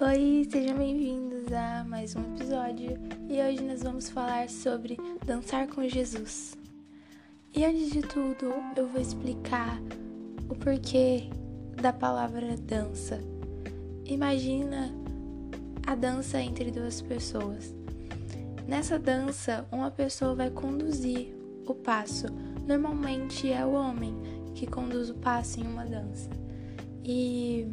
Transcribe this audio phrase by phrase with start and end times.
[0.00, 2.96] Oi, sejam bem-vindos a mais um episódio
[3.28, 6.56] e hoje nós vamos falar sobre dançar com Jesus.
[7.52, 9.76] E antes de tudo, eu vou explicar
[10.48, 11.28] o porquê
[11.82, 13.18] da palavra dança.
[14.04, 14.88] Imagina
[15.84, 17.74] a dança entre duas pessoas.
[18.68, 21.34] Nessa dança, uma pessoa vai conduzir
[21.66, 22.28] o passo.
[22.68, 24.14] Normalmente é o homem
[24.54, 26.30] que conduz o passo em uma dança.
[27.04, 27.66] E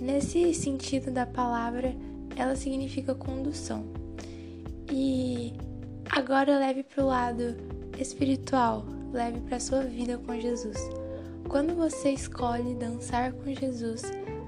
[0.00, 1.94] nesse sentido da palavra,
[2.36, 3.84] ela significa condução.
[4.90, 5.52] E
[6.10, 7.56] agora leve para o lado
[7.98, 10.78] espiritual, leve para a sua vida com Jesus.
[11.48, 14.02] Quando você escolhe dançar com Jesus,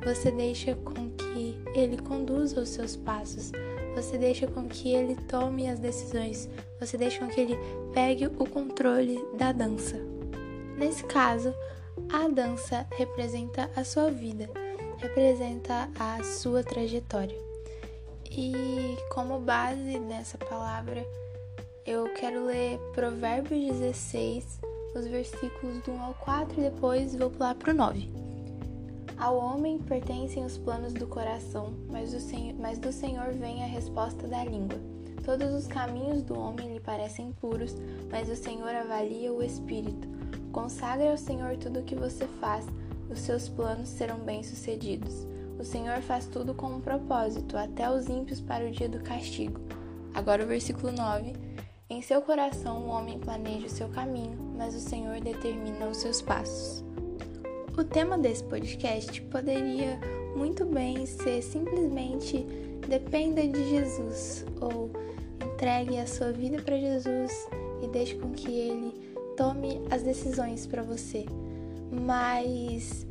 [0.04, 3.52] você deixa com que ele conduza os seus passos,
[3.94, 7.58] você deixa com que ele tome as decisões, você deixa com que ele
[7.92, 9.96] pegue o controle da dança.
[10.76, 11.52] Nesse caso,
[12.12, 14.48] a dança representa a sua vida,
[14.98, 17.36] representa a sua trajetória.
[18.30, 21.04] E como base nessa palavra,
[21.86, 24.60] eu quero ler Provérbios 16,
[24.94, 28.10] os versículos do 1 ao 4 e depois vou pular para o 9.
[29.16, 33.66] Ao homem pertencem os planos do coração, mas do, Senhor, mas do Senhor vem a
[33.66, 34.78] resposta da língua.
[35.24, 37.74] Todos os caminhos do homem lhe parecem puros,
[38.10, 40.06] mas o Senhor avalia o espírito.
[40.52, 42.64] Consagre ao Senhor tudo o que você faz,
[43.10, 45.26] os seus planos serão bem-sucedidos.
[45.58, 49.60] O Senhor faz tudo com um propósito, até os ímpios para o dia do castigo.
[50.14, 51.32] Agora o versículo 9.
[51.90, 56.20] Em seu coração o homem planeja o seu caminho, mas o Senhor determina os seus
[56.20, 56.84] passos.
[57.76, 59.98] O tema desse podcast poderia
[60.36, 62.46] muito bem ser simplesmente
[62.88, 64.90] dependa de Jesus ou
[65.44, 67.48] entregue a sua vida para Jesus
[67.82, 71.26] e deixe com que ele tome as decisões para você.
[71.90, 73.06] Mas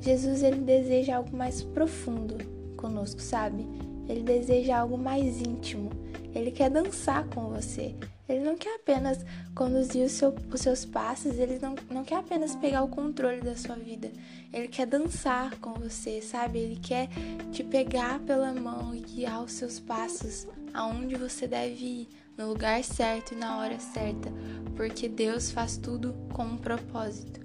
[0.00, 2.38] Jesus ele deseja algo mais profundo
[2.76, 3.64] conosco, sabe?
[4.08, 5.90] Ele deseja algo mais íntimo.
[6.34, 7.94] Ele quer dançar com você.
[8.28, 12.82] Ele não quer apenas conduzir seu, os seus passos, ele não, não quer apenas pegar
[12.82, 14.10] o controle da sua vida.
[14.52, 16.58] Ele quer dançar com você, sabe?
[16.58, 17.08] Ele quer
[17.50, 22.82] te pegar pela mão e guiar os seus passos aonde você deve ir, no lugar
[22.82, 24.32] certo e na hora certa,
[24.74, 27.41] porque Deus faz tudo com um propósito.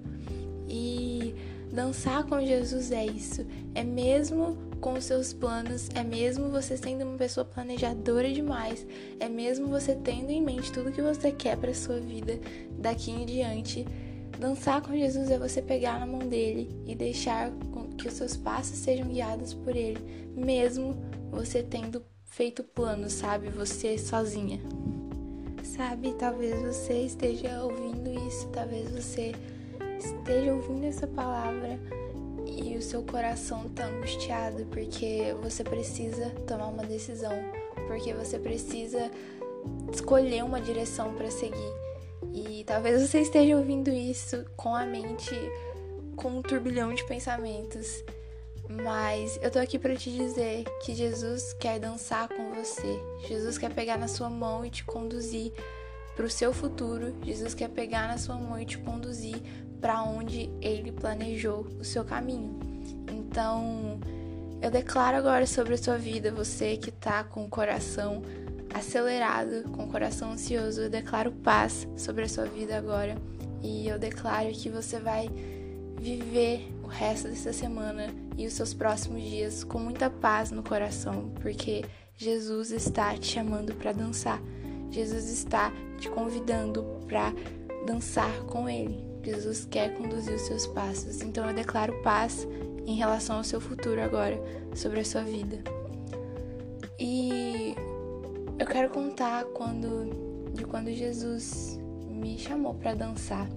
[0.68, 1.34] E
[1.72, 7.16] dançar com Jesus é isso, é mesmo com seus planos, é mesmo você sendo uma
[7.16, 8.86] pessoa planejadora demais,
[9.18, 12.38] é mesmo você tendo em mente tudo que você quer para sua vida
[12.78, 13.86] daqui em diante.
[14.38, 17.50] Dançar com Jesus é você pegar na mão dele e deixar
[17.96, 19.98] que os seus passos sejam guiados por ele,
[20.36, 20.96] mesmo
[21.30, 23.48] você tendo feito planos, sabe?
[23.50, 24.60] Você sozinha.
[25.64, 29.32] Sabe, talvez você esteja ouvindo isso, talvez você
[29.98, 31.78] esteja ouvindo essa palavra
[32.46, 37.34] e o seu coração tá angustiado porque você precisa tomar uma decisão,
[37.86, 39.10] porque você precisa
[39.92, 41.72] escolher uma direção para seguir.
[42.32, 45.34] E talvez você esteja ouvindo isso com a mente
[46.16, 48.04] com um turbilhão de pensamentos.
[48.68, 53.00] Mas eu tô aqui para te dizer que Jesus quer dançar com você.
[53.26, 55.52] Jesus quer pegar na sua mão e te conduzir
[56.18, 57.14] para o seu futuro.
[57.22, 59.40] Jesus quer pegar na sua mão e te conduzir
[59.80, 62.58] para onde ele planejou o seu caminho.
[63.08, 64.00] Então,
[64.60, 68.20] eu declaro agora sobre a sua vida, você que tá com o coração
[68.74, 73.16] acelerado, com o coração ansioso, eu declaro paz sobre a sua vida agora.
[73.62, 75.30] E eu declaro que você vai
[76.00, 81.30] viver o resto dessa semana e os seus próximos dias com muita paz no coração,
[81.40, 81.84] porque
[82.16, 84.42] Jesus está te chamando para dançar.
[84.90, 87.34] Jesus está te convidando para
[87.86, 89.04] dançar com Ele.
[89.22, 91.20] Jesus quer conduzir os seus passos.
[91.20, 92.46] Então eu declaro paz
[92.86, 94.40] em relação ao seu futuro agora,
[94.74, 95.58] sobre a sua vida.
[96.98, 97.74] E
[98.58, 101.78] eu quero contar quando de quando Jesus
[102.08, 103.48] me chamou para dançar.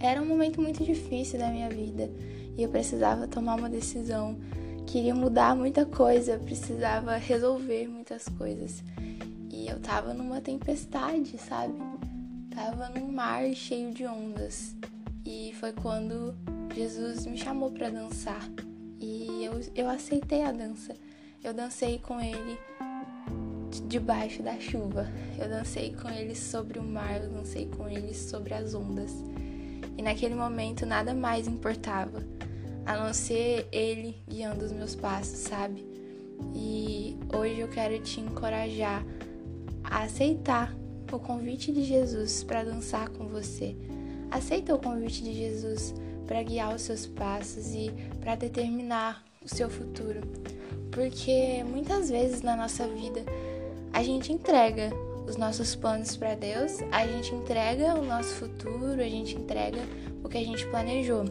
[0.00, 2.10] Era um momento muito difícil da minha vida
[2.56, 4.38] e eu precisava tomar uma decisão.
[4.86, 8.82] Queria mudar muita coisa, precisava resolver muitas coisas.
[9.58, 11.74] E eu tava numa tempestade, sabe?
[12.54, 14.76] Tava num mar cheio de ondas.
[15.26, 16.32] E foi quando
[16.72, 18.48] Jesus me chamou para dançar.
[19.00, 20.94] E eu, eu aceitei a dança.
[21.42, 22.56] Eu dancei com ele
[23.88, 25.08] debaixo da chuva.
[25.36, 29.10] Eu dancei com ele sobre o mar, eu dancei com ele sobre as ondas.
[29.96, 32.22] E naquele momento nada mais importava,
[32.86, 35.84] a não ser ele guiando os meus passos, sabe?
[36.54, 39.04] E hoje eu quero te encorajar
[39.90, 40.74] a aceitar
[41.12, 43.74] o convite de Jesus para dançar com você.
[44.30, 45.94] Aceita o convite de Jesus
[46.26, 47.90] para guiar os seus passos e
[48.20, 50.20] para determinar o seu futuro.
[50.90, 53.24] Porque muitas vezes na nossa vida
[53.92, 54.90] a gente entrega
[55.26, 59.80] os nossos planos para Deus, a gente entrega o nosso futuro, a gente entrega
[60.22, 61.24] o que a gente planejou.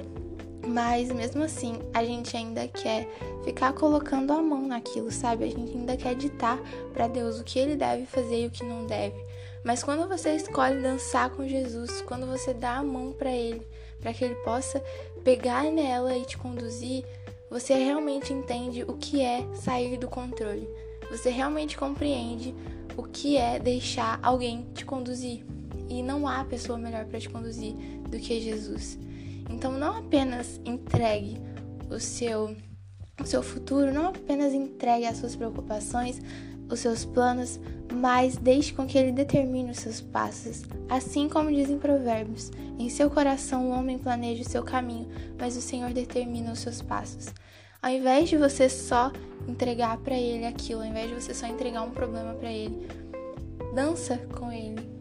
[0.67, 3.07] Mas mesmo assim, a gente ainda quer
[3.45, 5.45] ficar colocando a mão naquilo, sabe?
[5.45, 6.59] A gente ainda quer ditar
[6.91, 9.15] para Deus o que ele deve fazer e o que não deve.
[9.63, 13.65] Mas quando você escolhe dançar com Jesus, quando você dá a mão para ele,
[14.01, 14.83] para que ele possa
[15.23, 17.05] pegar nela e te conduzir,
[17.49, 20.67] você realmente entende o que é sair do controle.
[21.09, 22.53] Você realmente compreende
[22.97, 25.45] o que é deixar alguém te conduzir.
[25.87, 27.73] E não há pessoa melhor para te conduzir
[28.09, 28.99] do que Jesus.
[29.49, 31.37] Então não apenas entregue
[31.89, 32.55] o seu
[33.19, 36.21] o seu futuro, não apenas entregue as suas preocupações,
[36.69, 37.59] os seus planos,
[37.91, 40.63] mas deixe com que ele determine os seus passos.
[40.87, 45.07] Assim como dizem provérbios, em seu coração o homem planeja o seu caminho,
[45.39, 47.33] mas o Senhor determina os seus passos.
[47.81, 49.11] Ao invés de você só
[49.47, 52.87] entregar para ele aquilo, ao invés de você só entregar um problema para ele,
[53.73, 54.96] dança com ele,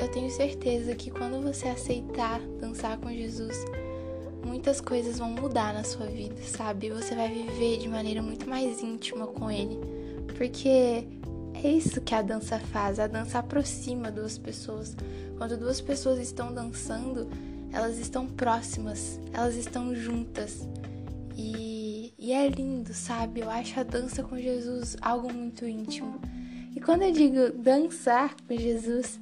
[0.00, 3.56] eu tenho certeza que quando você aceitar dançar com Jesus,
[4.44, 6.90] muitas coisas vão mudar na sua vida, sabe?
[6.90, 9.78] Você vai viver de maneira muito mais íntima com Ele,
[10.36, 11.06] porque
[11.62, 12.98] é isso que a dança faz.
[12.98, 14.96] A dança aproxima duas pessoas.
[15.38, 17.28] Quando duas pessoas estão dançando,
[17.72, 20.68] elas estão próximas, elas estão juntas.
[21.36, 23.40] E, e é lindo, sabe?
[23.40, 26.20] Eu acho a dança com Jesus algo muito íntimo.
[26.84, 29.18] Quando eu digo dançar com Jesus,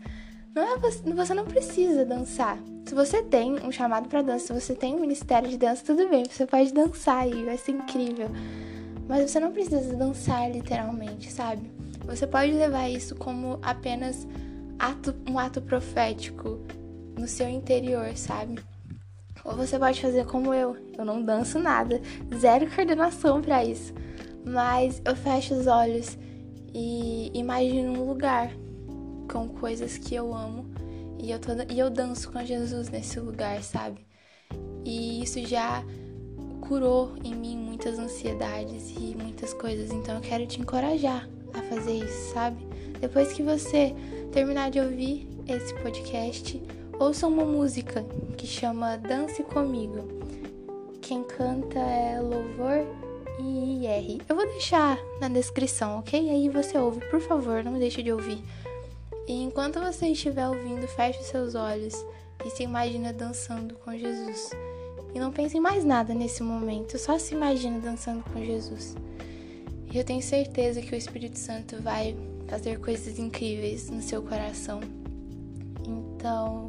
[0.53, 2.59] não é você, você não precisa dançar.
[2.85, 6.09] Se você tem um chamado para dança, se você tem um ministério de dança, tudo
[6.09, 8.29] bem, você pode dançar e vai ser incrível.
[9.09, 11.71] Mas você não precisa dançar literalmente, sabe?
[12.05, 14.27] Você pode levar isso como apenas
[14.77, 16.59] ato, um ato profético
[17.17, 18.59] no seu interior, sabe?
[19.45, 22.01] Ou você pode fazer como eu, eu não danço nada,
[22.37, 23.95] zero coordenação para isso.
[24.45, 26.19] Mas eu fecho os olhos
[26.75, 28.51] e imagino um lugar
[29.31, 30.67] com coisas que eu amo
[31.19, 34.05] e eu, tô, e eu danço com Jesus nesse lugar, sabe?
[34.85, 35.85] E isso já
[36.61, 41.93] curou em mim muitas ansiedades e muitas coisas, então eu quero te encorajar a fazer
[41.93, 42.67] isso, sabe?
[43.01, 43.95] Depois que você
[44.33, 46.61] terminar de ouvir esse podcast,
[46.99, 48.05] ouça uma música
[48.37, 50.09] que chama Dance Comigo.
[51.01, 53.02] Quem canta é Louvor
[54.29, 56.31] Eu vou deixar na descrição, ok?
[56.31, 58.43] Aí você ouve, por favor, não deixe de ouvir.
[59.29, 61.95] E enquanto você estiver ouvindo, feche seus olhos
[62.45, 64.51] e se imagina dançando com Jesus.
[65.15, 68.97] E não pense em mais nada nesse momento, só se imagina dançando com Jesus.
[69.93, 72.17] E eu tenho certeza que o Espírito Santo vai
[72.49, 74.81] fazer coisas incríveis no seu coração.
[75.87, 76.67] Então,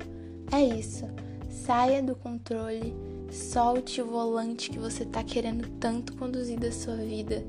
[0.51, 1.05] é isso.
[1.49, 2.93] Saia do controle,
[3.29, 7.45] solte o volante que você está querendo tanto conduzir da sua vida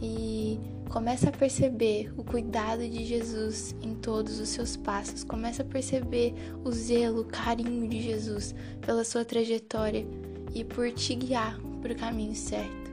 [0.00, 5.22] e Começa a perceber o cuidado de Jesus em todos os seus passos.
[5.22, 6.32] Começa a perceber
[6.64, 10.06] o zelo, o carinho de Jesus pela sua trajetória
[10.54, 12.90] e por te guiar para o caminho certo.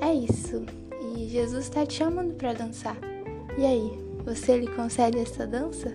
[0.00, 0.64] É isso.
[1.16, 2.96] E Jesus está te chamando para dançar.
[3.58, 3.90] E aí,
[4.24, 5.92] você lhe concede essa dança?